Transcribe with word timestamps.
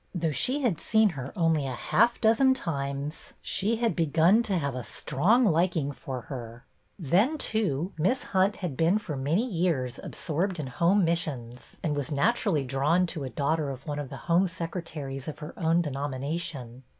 Though 0.15 0.31
she 0.31 0.61
had 0.63 0.79
seen 0.79 1.09
her 1.09 1.31
only 1.35 1.67
a 1.67 1.75
half 1.75 2.19
dozen 2.19 2.55
times, 2.55 3.33
she 3.39 3.75
had 3.75 3.95
begun 3.95 4.41
to 4.41 4.57
have 4.57 4.73
a 4.73 4.83
strong 4.83 5.45
liking 5.45 5.91
for 5.91 6.21
her. 6.21 6.65
Then, 6.97 7.37
too. 7.37 7.93
Miss 7.99 8.23
Hunt 8.23 8.55
had 8.55 8.75
been 8.75 8.97
for 8.97 9.15
many 9.15 9.45
years 9.47 9.99
absorbed 10.01 10.59
in 10.59 10.65
Home 10.65 11.05
Missions, 11.05 11.77
and 11.83 11.95
was 11.95 12.11
naturally 12.11 12.63
drawn 12.63 13.05
to 13.05 13.23
a 13.25 13.29
daughter 13.29 13.69
of 13.69 13.85
one 13.85 13.99
of 13.99 14.09
the 14.09 14.17
home 14.25 14.47
secretaries 14.47 15.27
of 15.27 15.37
her 15.37 15.53
own 15.55 15.81
de 15.83 15.91
nomination. 15.91 16.81